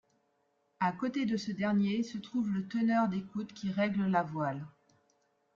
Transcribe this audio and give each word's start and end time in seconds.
À 0.79 0.93
côté 0.93 1.27
de 1.27 1.37
ce 1.37 1.51
dernier 1.51 2.01
se 2.01 2.17
trouve 2.17 2.49
le 2.49 2.67
teneur 2.67 3.07
d'écoute, 3.07 3.53
qui 3.53 3.69
règle 3.69 4.07
la 4.07 4.23
voile. 4.23 4.65